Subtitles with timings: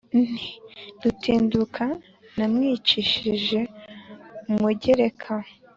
[0.23, 0.49] Nti:
[1.03, 1.85] "Rutinduka
[2.37, 3.59] namwicishije
[4.49, 5.33] umugereka